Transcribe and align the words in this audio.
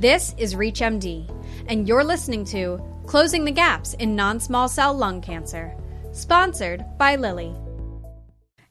This 0.00 0.34
is 0.38 0.54
ReachMD, 0.54 1.28
and 1.68 1.86
you're 1.86 2.02
listening 2.02 2.46
to 2.46 2.80
Closing 3.04 3.44
the 3.44 3.50
Gaps 3.50 3.92
in 3.92 4.16
Non 4.16 4.40
Small 4.40 4.66
Cell 4.66 4.94
Lung 4.94 5.20
Cancer, 5.20 5.76
sponsored 6.12 6.82
by 6.96 7.16
Lilly. 7.16 7.54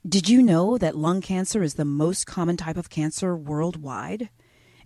Did 0.07 0.27
you 0.27 0.41
know 0.41 0.79
that 0.79 0.97
lung 0.97 1.21
cancer 1.21 1.61
is 1.61 1.75
the 1.75 1.85
most 1.85 2.25
common 2.25 2.57
type 2.57 2.77
of 2.77 2.89
cancer 2.89 3.35
worldwide? 3.35 4.29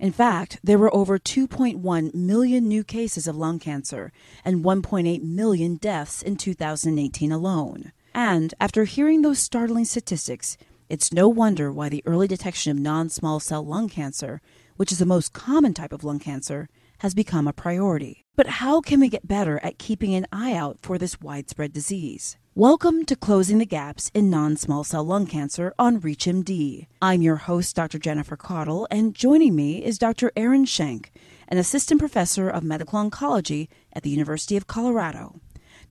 In 0.02 0.12
fact, 0.12 0.60
there 0.62 0.78
were 0.78 0.94
over 0.94 1.18
2.1 1.18 2.14
million 2.14 2.68
new 2.68 2.84
cases 2.84 3.26
of 3.26 3.38
lung 3.38 3.58
cancer 3.58 4.12
and 4.44 4.66
1.8 4.66 5.24
million 5.24 5.78
deaths 5.78 6.22
in 6.22 6.36
2018 6.36 7.32
alone. 7.32 7.94
And 8.14 8.54
after 8.60 8.84
hearing 8.84 9.22
those 9.22 9.40
startling 9.40 9.86
statistics, 9.86 10.58
it's 10.90 11.14
no 11.14 11.30
wonder 11.30 11.72
why 11.72 11.88
the 11.88 12.04
early 12.06 12.28
detection 12.28 12.74
of 12.74 12.84
non 12.84 13.08
small 13.08 13.40
cell 13.40 13.66
lung 13.66 13.88
cancer 13.88 14.42
which 14.84 14.92
is 14.92 15.00
the 15.00 15.06
most 15.06 15.32
common 15.32 15.74
type 15.74 15.94
of 15.94 16.04
lung 16.04 16.20
cancer, 16.20 16.68
has 16.98 17.14
become 17.14 17.48
a 17.48 17.54
priority. 17.54 18.26
But 18.36 18.60
how 18.60 18.82
can 18.82 19.00
we 19.00 19.08
get 19.08 19.26
better 19.26 19.58
at 19.64 19.78
keeping 19.78 20.14
an 20.14 20.28
eye 20.30 20.56
out 20.56 20.80
for 20.82 20.98
this 20.98 21.22
widespread 21.22 21.72
disease? 21.72 22.36
Welcome 22.54 23.06
to 23.06 23.16
Closing 23.16 23.60
the 23.60 23.66
Gaps 23.66 24.12
in 24.14 24.30
Non 24.30 24.58
Small 24.58 24.84
Cell 24.84 25.06
Lung 25.06 25.26
Cancer 25.26 25.74
on 25.80 26.02
ReachMD. 26.02 26.88
I'm 27.02 27.22
your 27.22 27.38
host, 27.38 27.78
Dr. 27.78 27.98
Jennifer 27.98 28.36
Caudle, 28.36 28.86
and 28.92 29.16
joining 29.16 29.56
me 29.56 29.82
is 29.82 29.98
Dr. 29.98 30.34
Erin 30.36 30.66
Schenk, 30.66 31.14
an 31.48 31.58
assistant 31.58 32.02
professor 32.02 32.50
of 32.50 32.66
medical 32.66 33.00
oncology 33.00 33.70
at 33.94 34.04
the 34.04 34.10
University 34.10 34.58
of 34.58 34.68
Colorado. 34.68 35.40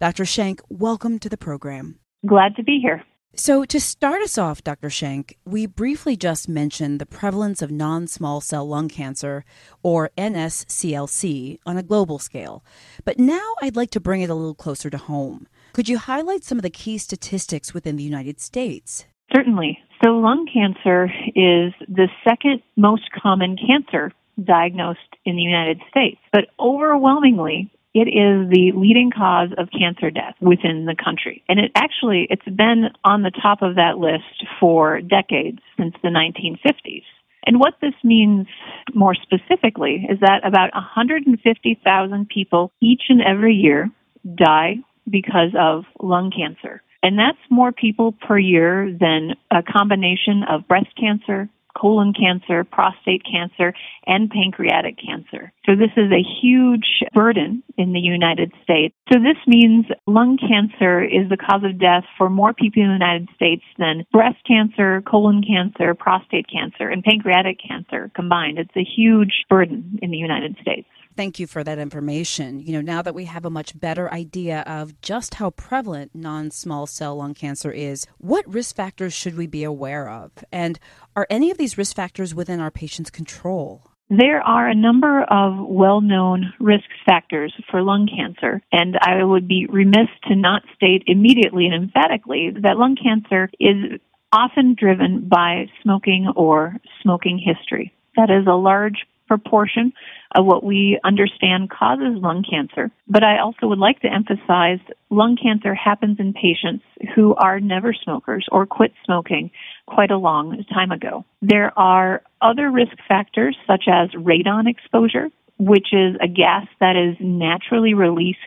Dr. 0.00 0.26
Schenk, 0.26 0.60
welcome 0.68 1.18
to 1.20 1.30
the 1.30 1.38
program. 1.38 1.98
Glad 2.26 2.56
to 2.56 2.62
be 2.62 2.78
here. 2.82 3.02
So, 3.34 3.64
to 3.64 3.80
start 3.80 4.20
us 4.20 4.36
off, 4.36 4.62
Dr. 4.62 4.90
Schenk, 4.90 5.38
we 5.46 5.64
briefly 5.64 6.16
just 6.16 6.50
mentioned 6.50 7.00
the 7.00 7.06
prevalence 7.06 7.62
of 7.62 7.70
non 7.70 8.06
small 8.06 8.42
cell 8.42 8.68
lung 8.68 8.90
cancer, 8.90 9.46
or 9.82 10.10
NSCLC, 10.18 11.58
on 11.64 11.78
a 11.78 11.82
global 11.82 12.18
scale. 12.18 12.62
But 13.06 13.18
now 13.18 13.54
I'd 13.62 13.74
like 13.74 13.90
to 13.92 14.00
bring 14.00 14.20
it 14.20 14.28
a 14.28 14.34
little 14.34 14.54
closer 14.54 14.90
to 14.90 14.98
home. 14.98 15.46
Could 15.72 15.88
you 15.88 15.96
highlight 15.96 16.44
some 16.44 16.58
of 16.58 16.62
the 16.62 16.68
key 16.68 16.98
statistics 16.98 17.72
within 17.72 17.96
the 17.96 18.02
United 18.02 18.38
States? 18.38 19.06
Certainly. 19.34 19.78
So, 20.04 20.10
lung 20.10 20.46
cancer 20.52 21.06
is 21.28 21.72
the 21.88 22.08
second 22.28 22.60
most 22.76 23.08
common 23.12 23.56
cancer 23.56 24.12
diagnosed 24.44 25.00
in 25.24 25.36
the 25.36 25.42
United 25.42 25.80
States. 25.88 26.20
But 26.32 26.48
overwhelmingly, 26.60 27.70
it 27.94 28.08
is 28.08 28.48
the 28.50 28.72
leading 28.74 29.10
cause 29.10 29.50
of 29.58 29.68
cancer 29.70 30.10
death 30.10 30.34
within 30.40 30.86
the 30.86 30.96
country. 30.96 31.42
And 31.48 31.58
it 31.58 31.72
actually, 31.74 32.26
it's 32.30 32.44
been 32.44 32.90
on 33.04 33.22
the 33.22 33.30
top 33.30 33.60
of 33.62 33.76
that 33.76 33.98
list 33.98 34.46
for 34.58 35.00
decades 35.00 35.58
since 35.76 35.94
the 36.02 36.08
1950s. 36.08 37.04
And 37.44 37.58
what 37.58 37.74
this 37.80 37.94
means 38.04 38.46
more 38.94 39.14
specifically 39.14 40.06
is 40.08 40.20
that 40.20 40.46
about 40.46 40.72
150,000 40.74 42.28
people 42.28 42.72
each 42.80 43.02
and 43.08 43.20
every 43.20 43.54
year 43.54 43.90
die 44.36 44.76
because 45.10 45.50
of 45.58 45.84
lung 46.00 46.30
cancer. 46.30 46.82
And 47.02 47.18
that's 47.18 47.38
more 47.50 47.72
people 47.72 48.12
per 48.12 48.38
year 48.38 48.96
than 48.98 49.34
a 49.50 49.62
combination 49.62 50.44
of 50.48 50.68
breast 50.68 50.94
cancer, 50.98 51.48
colon 51.82 52.12
cancer, 52.14 52.62
prostate 52.62 53.22
cancer, 53.26 53.74
and 54.06 54.30
pancreatic 54.30 54.96
cancer. 54.96 55.52
So 55.66 55.74
this 55.74 55.90
is 55.96 56.12
a 56.12 56.22
huge 56.40 57.02
burden 57.12 57.64
in 57.76 57.92
the 57.92 57.98
United 57.98 58.52
States. 58.62 58.94
So 59.12 59.18
this 59.18 59.36
means 59.48 59.86
lung 60.06 60.38
cancer 60.38 61.02
is 61.02 61.28
the 61.28 61.36
cause 61.36 61.64
of 61.64 61.80
death 61.80 62.04
for 62.16 62.30
more 62.30 62.54
people 62.54 62.82
in 62.82 62.88
the 62.88 62.94
United 62.94 63.28
States 63.34 63.64
than 63.78 64.06
breast 64.12 64.38
cancer, 64.46 65.02
colon 65.02 65.42
cancer, 65.42 65.94
prostate 65.94 66.46
cancer, 66.48 66.88
and 66.88 67.02
pancreatic 67.02 67.58
cancer 67.58 68.12
combined. 68.14 68.58
It's 68.58 68.76
a 68.76 68.84
huge 68.84 69.44
burden 69.50 69.98
in 70.00 70.12
the 70.12 70.18
United 70.18 70.56
States. 70.62 70.86
Thank 71.16 71.38
you 71.38 71.46
for 71.46 71.62
that 71.62 71.78
information. 71.78 72.60
You 72.60 72.72
know, 72.72 72.80
now 72.80 73.02
that 73.02 73.14
we 73.14 73.26
have 73.26 73.44
a 73.44 73.50
much 73.50 73.78
better 73.78 74.12
idea 74.12 74.60
of 74.60 75.00
just 75.02 75.34
how 75.34 75.50
prevalent 75.50 76.14
non 76.14 76.50
small 76.50 76.86
cell 76.86 77.16
lung 77.16 77.34
cancer 77.34 77.70
is, 77.70 78.06
what 78.18 78.48
risk 78.48 78.74
factors 78.76 79.12
should 79.12 79.36
we 79.36 79.46
be 79.46 79.64
aware 79.64 80.08
of? 80.08 80.32
And 80.50 80.78
are 81.14 81.26
any 81.28 81.50
of 81.50 81.58
these 81.58 81.76
risk 81.76 81.94
factors 81.96 82.34
within 82.34 82.60
our 82.60 82.70
patient's 82.70 83.10
control? 83.10 83.90
There 84.08 84.42
are 84.42 84.68
a 84.68 84.74
number 84.74 85.22
of 85.22 85.54
well 85.66 86.00
known 86.00 86.52
risk 86.60 86.84
factors 87.06 87.54
for 87.70 87.82
lung 87.82 88.08
cancer, 88.14 88.62
and 88.70 88.96
I 89.00 89.24
would 89.24 89.48
be 89.48 89.66
remiss 89.68 90.08
to 90.28 90.36
not 90.36 90.62
state 90.74 91.04
immediately 91.06 91.66
and 91.66 91.74
emphatically 91.74 92.50
that 92.62 92.76
lung 92.76 92.96
cancer 92.96 93.50
is 93.58 94.00
often 94.32 94.74
driven 94.78 95.28
by 95.28 95.66
smoking 95.82 96.30
or 96.36 96.76
smoking 97.02 97.38
history. 97.38 97.92
That 98.16 98.30
is 98.30 98.46
a 98.46 98.54
large 98.54 99.06
proportion 99.32 99.94
of 100.34 100.44
what 100.44 100.62
we 100.62 100.98
understand 101.04 101.70
causes 101.70 102.20
lung 102.20 102.44
cancer. 102.48 102.90
But 103.08 103.24
I 103.24 103.38
also 103.38 103.66
would 103.66 103.78
like 103.78 104.00
to 104.00 104.12
emphasize 104.12 104.80
lung 105.08 105.38
cancer 105.42 105.74
happens 105.74 106.18
in 106.20 106.34
patients 106.34 106.84
who 107.14 107.34
are 107.36 107.58
never 107.58 107.94
smokers 107.94 108.46
or 108.52 108.66
quit 108.66 108.92
smoking 109.06 109.50
quite 109.86 110.10
a 110.10 110.18
long 110.18 110.62
time 110.74 110.90
ago. 110.90 111.24
There 111.40 111.72
are 111.78 112.22
other 112.42 112.70
risk 112.70 112.96
factors 113.08 113.56
such 113.66 113.84
as 113.88 114.10
radon 114.10 114.68
exposure, 114.68 115.28
which 115.58 115.88
is 115.92 116.14
a 116.20 116.28
gas 116.28 116.66
that 116.78 116.96
is 116.96 117.16
naturally 117.18 117.94
released 117.94 118.38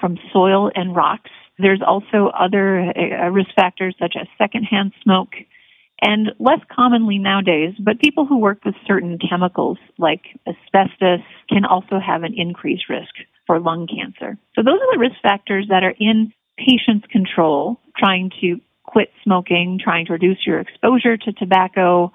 from 0.00 0.18
soil 0.32 0.72
and 0.74 0.96
rocks. 0.96 1.30
There's 1.58 1.82
also 1.86 2.32
other 2.36 2.80
uh, 2.80 3.30
risk 3.30 3.50
factors 3.54 3.94
such 3.98 4.14
as 4.20 4.26
secondhand 4.36 4.92
smoke, 5.04 5.34
and 6.00 6.32
less 6.38 6.60
commonly 6.74 7.18
nowadays, 7.18 7.74
but 7.78 7.98
people 8.00 8.26
who 8.26 8.38
work 8.38 8.64
with 8.64 8.74
certain 8.86 9.18
chemicals 9.18 9.78
like 9.98 10.22
asbestos 10.46 11.20
can 11.48 11.64
also 11.64 11.98
have 11.98 12.22
an 12.22 12.34
increased 12.36 12.88
risk 12.88 13.14
for 13.46 13.58
lung 13.60 13.86
cancer. 13.86 14.38
So 14.54 14.62
those 14.62 14.78
are 14.80 14.92
the 14.92 14.98
risk 14.98 15.16
factors 15.22 15.66
that 15.70 15.82
are 15.84 15.94
in 15.98 16.32
patient's 16.58 17.06
control, 17.06 17.80
trying 17.96 18.30
to 18.40 18.60
quit 18.84 19.10
smoking, 19.22 19.78
trying 19.82 20.06
to 20.06 20.12
reduce 20.12 20.46
your 20.46 20.60
exposure 20.60 21.16
to 21.16 21.32
tobacco, 21.32 22.12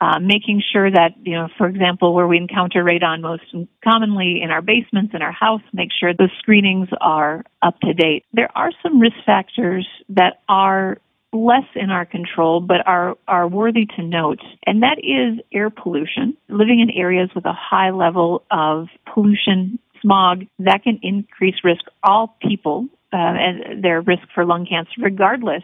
uh, 0.00 0.18
making 0.20 0.62
sure 0.72 0.90
that, 0.90 1.14
you 1.22 1.32
know, 1.32 1.48
for 1.56 1.66
example, 1.66 2.14
where 2.14 2.26
we 2.26 2.36
encounter 2.36 2.84
radon 2.84 3.22
most 3.22 3.42
commonly 3.82 4.40
in 4.42 4.50
our 4.50 4.60
basements, 4.60 5.14
in 5.14 5.22
our 5.22 5.32
house, 5.32 5.62
make 5.72 5.88
sure 5.98 6.12
the 6.12 6.28
screenings 6.38 6.88
are 7.00 7.44
up 7.62 7.80
to 7.80 7.94
date. 7.94 8.24
There 8.32 8.50
are 8.54 8.70
some 8.82 9.00
risk 9.00 9.16
factors 9.24 9.86
that 10.10 10.42
are 10.48 10.98
less 11.36 11.64
in 11.74 11.90
our 11.90 12.06
control 12.06 12.60
but 12.60 12.86
are, 12.86 13.16
are 13.28 13.48
worthy 13.48 13.86
to 13.96 14.02
note, 14.02 14.40
and 14.66 14.82
that 14.82 14.98
is 14.98 15.44
air 15.52 15.70
pollution. 15.70 16.36
Living 16.48 16.80
in 16.80 16.90
areas 16.90 17.30
with 17.34 17.44
a 17.44 17.52
high 17.52 17.90
level 17.90 18.44
of 18.50 18.86
pollution, 19.12 19.78
smog, 20.02 20.44
that 20.58 20.82
can 20.82 20.98
increase 21.02 21.56
risk 21.64 21.84
all 22.02 22.36
people 22.40 22.86
uh, 23.12 23.16
and 23.16 23.84
their 23.84 24.00
risk 24.00 24.22
for 24.34 24.44
lung 24.44 24.66
cancer, 24.68 24.92
regardless 24.98 25.62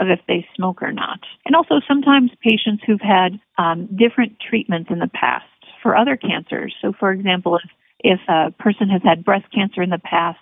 of 0.00 0.08
if 0.08 0.20
they 0.26 0.46
smoke 0.56 0.82
or 0.82 0.92
not. 0.92 1.20
And 1.44 1.54
also 1.54 1.80
sometimes 1.86 2.30
patients 2.42 2.82
who've 2.86 3.00
had 3.00 3.38
um, 3.58 3.88
different 3.96 4.36
treatments 4.40 4.90
in 4.90 4.98
the 4.98 5.10
past 5.12 5.44
for 5.82 5.96
other 5.96 6.16
cancers. 6.16 6.74
So, 6.80 6.92
for 6.98 7.12
example, 7.12 7.56
if, 7.56 7.70
if 8.00 8.20
a 8.28 8.50
person 8.62 8.88
has 8.88 9.02
had 9.04 9.24
breast 9.24 9.46
cancer 9.54 9.82
in 9.82 9.90
the 9.90 9.98
past 9.98 10.38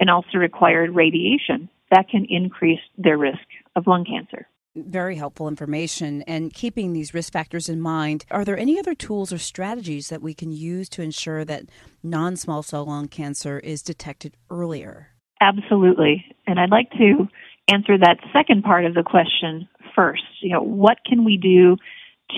and 0.00 0.10
also 0.10 0.38
required 0.38 0.94
radiation, 0.94 1.68
that 1.90 2.08
can 2.08 2.26
increase 2.28 2.80
their 2.96 3.18
risk 3.18 3.38
of 3.76 3.86
lung 3.86 4.04
cancer. 4.04 4.46
Very 4.76 5.16
helpful 5.16 5.48
information. 5.48 6.22
And 6.22 6.52
keeping 6.52 6.92
these 6.92 7.14
risk 7.14 7.32
factors 7.32 7.68
in 7.68 7.80
mind, 7.80 8.24
are 8.30 8.44
there 8.44 8.58
any 8.58 8.78
other 8.78 8.94
tools 8.94 9.32
or 9.32 9.38
strategies 9.38 10.08
that 10.08 10.22
we 10.22 10.34
can 10.34 10.52
use 10.52 10.88
to 10.90 11.02
ensure 11.02 11.44
that 11.44 11.64
non 12.02 12.36
small 12.36 12.62
cell 12.62 12.84
lung 12.84 13.08
cancer 13.08 13.58
is 13.58 13.82
detected 13.82 14.36
earlier? 14.50 15.08
Absolutely. 15.40 16.24
And 16.46 16.60
I'd 16.60 16.70
like 16.70 16.90
to 16.92 17.28
answer 17.68 17.98
that 17.98 18.18
second 18.32 18.62
part 18.62 18.84
of 18.84 18.94
the 18.94 19.02
question 19.02 19.68
first. 19.94 20.22
You 20.42 20.52
know, 20.52 20.62
what 20.62 20.98
can 21.06 21.24
we 21.24 21.36
do 21.36 21.76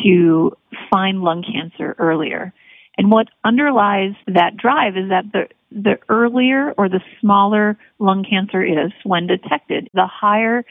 to 0.04 0.52
find 0.90 1.22
lung 1.22 1.42
cancer 1.42 1.94
earlier? 1.98 2.52
And 2.96 3.10
what 3.10 3.28
underlies 3.44 4.12
that 4.26 4.56
drive 4.56 4.96
is 4.96 5.08
that 5.10 5.24
the, 5.32 5.48
the 5.70 5.98
earlier 6.08 6.72
or 6.76 6.88
the 6.88 7.00
smaller 7.20 7.78
lung 7.98 8.24
cancer 8.28 8.62
is 8.62 8.92
when 9.04 9.26
detected, 9.26 9.88
the 9.94 10.06
higher 10.06 10.64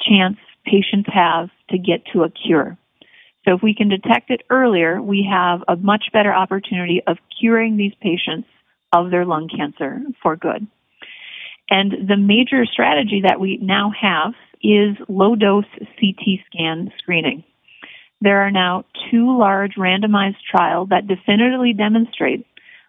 chance 0.00 0.36
patients 0.64 1.08
have 1.12 1.50
to 1.70 1.78
get 1.78 2.04
to 2.12 2.22
a 2.22 2.30
cure. 2.30 2.76
So 3.44 3.54
if 3.54 3.62
we 3.62 3.74
can 3.74 3.88
detect 3.88 4.30
it 4.30 4.42
earlier, 4.50 5.00
we 5.00 5.26
have 5.30 5.60
a 5.68 5.76
much 5.76 6.06
better 6.12 6.32
opportunity 6.32 7.02
of 7.06 7.18
curing 7.40 7.76
these 7.76 7.94
patients 8.00 8.48
of 8.92 9.10
their 9.10 9.24
lung 9.24 9.48
cancer 9.48 10.00
for 10.22 10.36
good. 10.36 10.66
And 11.70 12.08
the 12.08 12.16
major 12.16 12.64
strategy 12.64 13.22
that 13.26 13.40
we 13.40 13.58
now 13.60 13.92
have 14.00 14.32
is 14.62 14.96
low 15.08 15.34
dose 15.36 15.66
CT 15.78 16.40
scan 16.46 16.90
screening. 16.98 17.44
There 18.20 18.40
are 18.40 18.50
now 18.50 18.84
two 19.10 19.38
large 19.38 19.74
randomized 19.78 20.42
trials 20.50 20.88
that 20.88 21.06
definitively 21.06 21.72
demonstrate 21.72 22.46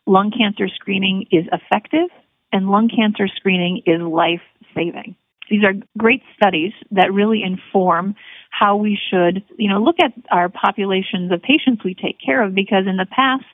lung 0.09 0.31
cancer 0.35 0.67
screening 0.67 1.25
is 1.31 1.45
effective 1.51 2.09
and 2.51 2.69
lung 2.69 2.89
cancer 2.89 3.27
screening 3.27 3.83
is 3.85 4.01
life 4.01 4.41
saving. 4.75 5.15
These 5.49 5.63
are 5.63 5.73
great 5.97 6.21
studies 6.35 6.73
that 6.91 7.13
really 7.13 7.41
inform 7.43 8.15
how 8.51 8.75
we 8.75 8.99
should, 9.09 9.43
you 9.57 9.69
know, 9.69 9.81
look 9.81 9.95
at 10.03 10.13
our 10.31 10.49
populations 10.49 11.31
of 11.31 11.41
patients 11.41 11.83
we 11.83 11.95
take 11.95 12.17
care 12.23 12.43
of 12.43 12.53
because 12.53 12.85
in 12.87 12.97
the 12.97 13.07
past, 13.09 13.45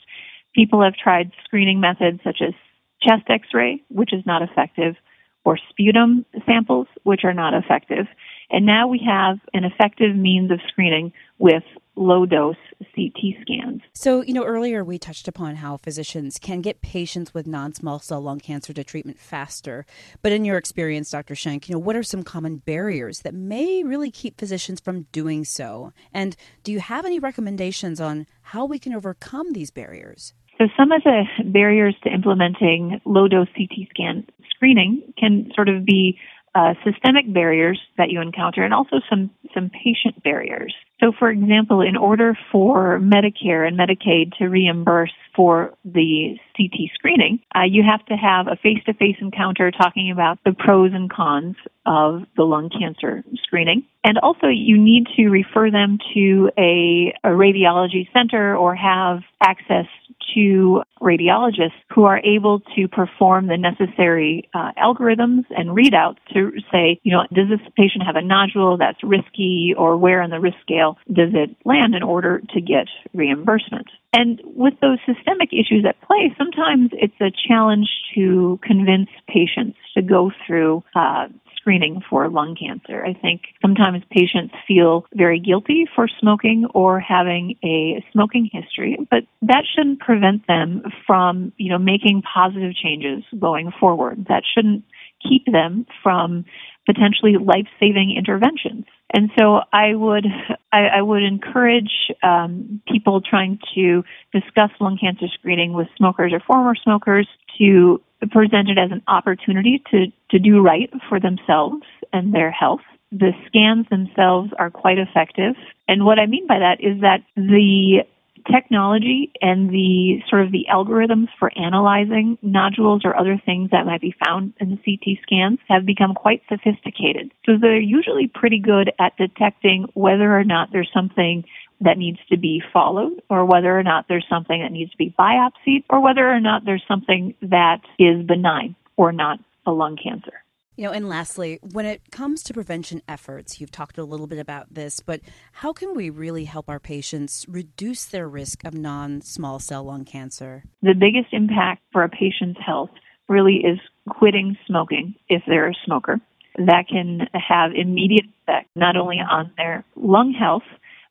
People 0.56 0.82
have 0.82 0.96
tried 0.96 1.32
screening 1.44 1.82
methods 1.82 2.22
such 2.24 2.42
as 2.42 2.54
chest 3.02 3.24
x 3.30 3.50
ray, 3.54 3.84
which 3.90 4.14
is 4.14 4.26
not 4.26 4.42
effective, 4.42 4.96
or 5.44 5.60
sputum 5.70 6.26
samples, 6.46 6.88
which 7.04 7.22
are 7.26 7.34
not 7.34 7.54
effective. 7.54 8.08
And 8.50 8.66
now 8.66 8.88
we 8.88 9.02
have 9.06 9.38
an 9.54 9.66
effective 9.66 10.16
means 10.16 10.50
of 10.52 10.62
screening 10.70 11.12
with 11.38 11.64
low 11.96 12.26
dose 12.26 12.56
CT 12.96 13.36
scans. 13.42 13.82
So, 13.94 14.22
you 14.22 14.34
know, 14.34 14.44
earlier 14.44 14.84
we 14.84 14.98
touched 14.98 15.28
upon 15.28 15.56
how 15.56 15.78
physicians 15.78 16.38
can 16.40 16.62
get 16.62 16.82
patients 16.82 17.34
with 17.34 17.48
non 17.48 17.74
small 17.74 18.00
cell 18.00 18.22
lung 18.22 18.40
cancer 18.40 18.74
to 18.74 18.84
treatment 18.84 19.20
faster. 19.20 19.86
But 20.22 20.32
in 20.32 20.46
your 20.46 20.58
experience, 20.58 21.12
Dr. 21.12 21.36
Schenk, 21.36 21.68
you 21.70 21.74
know, 21.74 21.80
what 21.80 21.96
are 21.96 22.04
some 22.04 22.24
common 22.24 22.58
barriers 22.58 23.20
that 23.22 23.34
may 23.34 23.84
really 23.84 24.12
keep 24.12 24.40
physicians 24.40 24.80
from 24.80 25.04
doing 25.12 25.46
so? 25.46 25.94
And 26.14 26.36
do 26.64 26.72
you 26.72 26.80
have 26.80 27.06
any 27.06 27.20
recommendations 27.20 28.00
on 28.00 28.28
how 28.42 28.66
we 28.66 28.80
can 28.80 28.94
overcome 28.94 29.54
these 29.54 29.72
barriers? 29.72 30.34
So, 30.58 30.68
some 30.78 30.92
of 30.92 31.04
the 31.04 31.24
barriers 31.46 31.96
to 32.04 32.14
implementing 32.14 33.02
low 33.06 33.28
dose 33.28 33.50
CT 33.58 33.90
scan 33.90 34.26
screening 34.50 35.14
can 35.18 35.52
sort 35.54 35.68
of 35.68 35.86
be 35.86 36.18
uh, 36.56 36.74
systemic 36.86 37.32
barriers 37.32 37.80
that 37.98 38.10
you 38.10 38.22
encounter 38.22 38.64
and 38.64 38.74
also 38.74 39.02
some, 39.10 39.30
some 39.54 39.70
patient 39.70 40.24
barriers. 40.24 40.74
So, 41.02 41.12
for 41.20 41.30
example, 41.30 41.82
in 41.82 41.98
order 41.98 42.38
for 42.52 43.00
Medicare 43.00 43.68
and 43.68 43.78
Medicaid 43.78 44.38
to 44.38 44.46
reimburse 44.46 45.12
for 45.36 45.74
the 45.84 46.38
CT 46.56 46.90
screening, 46.94 47.40
uh, 47.54 47.64
you 47.68 47.84
have 47.84 48.06
to 48.06 48.14
have 48.14 48.48
a 48.48 48.56
face 48.56 48.82
to 48.86 48.94
face 48.94 49.18
encounter 49.20 49.70
talking 49.72 50.10
about 50.10 50.40
the 50.46 50.54
pros 50.54 50.92
and 50.94 51.12
cons 51.12 51.58
of 51.86 52.24
the 52.38 52.44
lung 52.44 52.70
cancer 52.70 53.24
screening. 53.44 53.84
And 54.06 54.18
also, 54.20 54.48
you 54.48 54.78
need 54.78 55.08
to 55.18 55.28
refer 55.28 55.70
them 55.70 55.98
to 56.14 56.50
a, 56.58 57.14
a 57.26 57.30
radiology 57.30 58.08
center 58.14 58.56
or 58.56 58.76
have 58.76 59.20
access 59.42 59.88
to 60.34 60.82
radiologists 61.02 61.78
who 61.94 62.04
are 62.06 62.20
able 62.20 62.62
to 62.76 62.88
perform 62.88 63.48
the 63.48 63.58
necessary 63.58 64.50
uh, 64.54 64.72
algorithms 64.82 65.44
and 65.50 65.70
readouts 65.70 66.18
to 66.34 66.52
say, 66.72 67.00
you 67.04 67.12
know, 67.12 67.24
does 67.34 67.50
this 67.50 67.60
patient 67.78 68.04
have 68.06 68.16
a 68.16 68.22
nodule 68.22 68.78
that's 68.78 69.04
risky 69.04 69.74
or 69.78 69.98
where 69.98 70.22
on 70.22 70.30
the 70.30 70.40
risk 70.40 70.58
scale 70.62 70.98
does 71.08 71.30
it 71.34 71.56
land 71.66 71.96
in 71.96 72.04
order 72.04 72.42
to 72.54 72.62
get 72.62 72.88
reimbursement? 73.14 73.88
And 74.14 74.42
with 74.46 74.76
those 74.82 75.00
systemic 75.06 75.50
issues 75.52 75.86
at 75.88 76.00
play, 76.02 76.34
sometimes 76.38 76.92
it's 76.94 77.20
a 77.20 77.32
challenge 77.48 77.90
to 78.16 78.60
convince 78.64 79.10
patients 79.28 79.78
to 79.96 80.02
go 80.02 80.32
through 80.48 80.84
uh, 80.96 81.28
screening 81.66 82.00
for 82.08 82.30
lung 82.30 82.56
cancer. 82.56 83.04
I 83.04 83.14
think 83.14 83.42
sometimes 83.60 84.04
patients 84.12 84.54
feel 84.68 85.06
very 85.16 85.40
guilty 85.40 85.86
for 85.96 86.08
smoking 86.20 86.68
or 86.76 87.00
having 87.00 87.56
a 87.64 88.06
smoking 88.12 88.48
history, 88.54 89.00
but 89.10 89.24
that 89.42 89.64
shouldn't 89.76 90.00
prevent 90.00 90.46
them 90.46 90.84
from, 91.08 91.54
you 91.58 91.72
know, 91.72 91.80
making 91.80 92.22
positive 92.22 92.74
changes 92.76 93.24
going 93.40 93.72
forward. 93.80 94.28
That 94.30 94.44
shouldn't 94.54 94.84
keep 95.28 95.46
them 95.52 95.88
from 96.04 96.46
potentially 96.86 97.34
life-saving 97.38 98.14
interventions. 98.16 98.86
And 99.12 99.32
so 99.40 99.62
I 99.74 99.96
would 99.96 100.28
I, 100.72 100.98
I 100.98 101.02
would 101.02 101.24
encourage 101.24 102.12
um, 102.22 102.80
people 102.88 103.22
trying 103.22 103.58
to 103.74 104.04
discuss 104.32 104.70
lung 104.80 105.00
cancer 105.02 105.26
screening 105.34 105.74
with 105.74 105.88
smokers 105.98 106.32
or 106.32 106.42
former 106.42 106.76
smokers 106.76 107.28
to 107.58 108.02
present 108.28 108.70
it 108.70 108.78
as 108.78 108.92
an 108.92 109.02
opportunity 109.08 109.82
to 109.92 110.08
to 110.32 110.40
do 110.40 110.62
right 110.62 110.90
for 111.10 111.20
themselves 111.20 111.84
and 112.14 112.34
their 112.34 112.52
health. 112.52 112.82
The 113.12 113.32
scans 113.48 113.88
themselves 113.90 114.52
are 114.58 114.70
quite 114.70 114.98
effective, 114.98 115.56
and 115.88 116.06
what 116.06 116.20
I 116.20 116.26
mean 116.26 116.48
by 116.48 116.60
that 116.60 116.78
is 116.82 117.02
that 117.02 117.24
the 117.36 118.04
technology 118.52 119.32
and 119.42 119.70
the 119.70 120.22
sort 120.30 120.44
of 120.44 120.52
the 120.52 120.66
algorithms 120.72 121.28
for 121.40 121.52
analyzing 121.58 122.38
nodules 122.42 123.02
or 123.04 123.18
other 123.18 123.42
things 123.46 123.72
that 123.72 123.86
might 123.86 124.02
be 124.02 124.16
found 124.26 124.54
in 124.60 124.70
the 124.70 124.78
CT 124.78 125.18
scans 125.24 125.60
have 125.68 125.86
become 125.86 126.14
quite 126.14 126.42
sophisticated. 126.50 127.32
So 127.46 127.54
they're 127.60 127.80
usually 127.80 128.28
pretty 128.28 128.60
good 128.60 128.92
at 129.00 129.18
detecting 129.18 129.88
whether 129.94 130.38
or 130.38 130.44
not 130.44 130.70
there's 130.72 130.92
something 130.94 131.44
that 131.82 131.98
needs 131.98 132.20
to 132.30 132.38
be 132.38 132.62
followed 132.74 133.22
or 133.30 133.46
whether 133.46 133.78
or 133.78 133.84
not 133.84 134.06
there's 134.08 134.26
something 134.30 134.62
that 134.62 134.72
needs 134.72 134.92
to 134.92 134.98
be 134.98 135.14
biopsied 135.18 135.84
or 135.90 136.02
whether 136.02 136.28
or 136.28 136.40
not 136.40 136.64
there's 136.66 136.84
something 136.88 137.36
that 137.42 137.82
is 138.00 138.26
benign 138.26 138.76
or 138.98 139.12
not 139.12 139.40
a 139.66 139.72
lung 139.72 139.98
cancer. 140.02 140.46
You 140.78 140.86
know, 140.86 140.92
and 140.92 141.08
lastly, 141.08 141.60
when 141.62 141.86
it 141.86 142.12
comes 142.12 142.44
to 142.44 142.54
prevention 142.54 143.02
efforts, 143.08 143.62
you've 143.62 143.72
talked 143.72 143.98
a 143.98 144.04
little 144.04 144.28
bit 144.28 144.40
about 144.40 144.74
this, 144.74 145.00
but 145.00 145.22
how 145.54 145.72
can 145.72 145.96
we 145.96 146.10
really 146.10 146.44
help 146.46 146.70
our 146.70 146.82
patients 146.82 147.46
reduce 147.48 148.04
their 148.04 148.28
risk 148.28 148.66
of 148.66 148.74
non 148.74 149.22
small 149.22 149.60
cell 149.60 149.86
lung 149.86 150.04
cancer? 150.04 150.66
The 150.82 150.94
biggest 150.94 151.32
impact 151.32 151.82
for 151.94 152.04
a 152.04 152.10
patient's 152.10 152.60
health 152.60 152.90
really 153.30 153.64
is 153.64 153.80
quitting 154.10 154.58
smoking 154.68 155.16
if 155.30 155.44
they're 155.48 155.70
a 155.70 155.76
smoker. 155.86 156.20
That 156.58 156.86
can 156.90 157.22
have 157.34 157.72
immediate 157.74 158.26
effect 158.44 158.70
not 158.76 158.98
only 158.98 159.18
on 159.18 159.52
their 159.58 159.86
lung 159.96 160.34
health, 160.34 160.64